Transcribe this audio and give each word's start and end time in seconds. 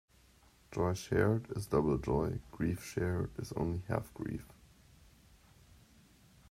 Joy 0.71 0.95
shared 0.95 1.51
is 1.55 1.67
double 1.67 1.99
joy; 1.99 2.39
grief 2.51 2.83
shared 2.83 3.29
is 3.37 3.53
only 3.53 3.83
half 3.87 4.11
grief. 4.15 4.47